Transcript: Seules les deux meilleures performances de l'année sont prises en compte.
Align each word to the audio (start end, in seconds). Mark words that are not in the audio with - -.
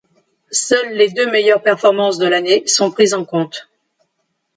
Seules 0.49 0.95
les 0.95 1.11
deux 1.13 1.29
meilleures 1.29 1.61
performances 1.61 2.17
de 2.17 2.25
l'année 2.25 2.65
sont 2.65 2.89
prises 2.89 3.13
en 3.13 3.23
compte. 3.23 3.69